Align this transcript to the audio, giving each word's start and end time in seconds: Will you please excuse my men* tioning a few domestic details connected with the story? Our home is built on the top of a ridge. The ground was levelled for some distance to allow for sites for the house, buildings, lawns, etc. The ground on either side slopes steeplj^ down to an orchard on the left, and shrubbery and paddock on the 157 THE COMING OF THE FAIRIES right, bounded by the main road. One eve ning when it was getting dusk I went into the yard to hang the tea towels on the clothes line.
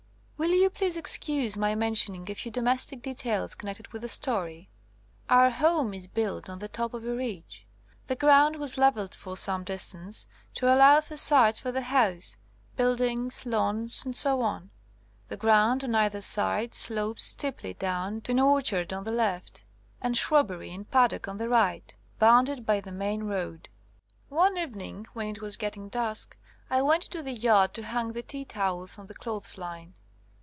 Will 0.41 0.49
you 0.55 0.71
please 0.71 0.97
excuse 0.97 1.55
my 1.55 1.75
men* 1.75 1.93
tioning 1.93 2.27
a 2.27 2.33
few 2.33 2.51
domestic 2.51 3.03
details 3.03 3.53
connected 3.53 3.89
with 3.89 4.01
the 4.01 4.09
story? 4.09 4.69
Our 5.29 5.51
home 5.51 5.93
is 5.93 6.07
built 6.07 6.49
on 6.49 6.57
the 6.57 6.67
top 6.67 6.95
of 6.95 7.05
a 7.05 7.13
ridge. 7.13 7.67
The 8.07 8.15
ground 8.15 8.55
was 8.55 8.75
levelled 8.75 9.13
for 9.13 9.37
some 9.37 9.63
distance 9.63 10.25
to 10.55 10.65
allow 10.73 10.99
for 11.01 11.15
sites 11.15 11.59
for 11.59 11.71
the 11.71 11.81
house, 11.81 12.37
buildings, 12.75 13.45
lawns, 13.45 14.03
etc. 14.07 14.63
The 15.27 15.37
ground 15.37 15.83
on 15.83 15.93
either 15.93 16.21
side 16.21 16.73
slopes 16.73 17.35
steeplj^ 17.35 17.77
down 17.77 18.21
to 18.21 18.31
an 18.31 18.39
orchard 18.39 18.91
on 18.91 19.03
the 19.03 19.11
left, 19.11 19.63
and 20.01 20.17
shrubbery 20.17 20.71
and 20.73 20.89
paddock 20.89 21.27
on 21.27 21.37
the 21.37 21.47
157 21.47 21.97
THE 22.17 22.25
COMING 22.25 22.39
OF 22.39 22.45
THE 22.45 22.49
FAIRIES 22.49 22.61
right, 22.65 22.65
bounded 22.65 22.65
by 22.65 22.81
the 22.81 22.91
main 22.97 23.23
road. 23.29 23.69
One 24.29 24.57
eve 24.57 24.73
ning 24.75 25.05
when 25.13 25.27
it 25.27 25.39
was 25.39 25.55
getting 25.55 25.87
dusk 25.87 26.35
I 26.67 26.81
went 26.81 27.05
into 27.05 27.21
the 27.21 27.31
yard 27.31 27.75
to 27.75 27.83
hang 27.83 28.13
the 28.13 28.23
tea 28.23 28.43
towels 28.43 28.97
on 28.97 29.05
the 29.05 29.13
clothes 29.13 29.59
line. 29.59 29.93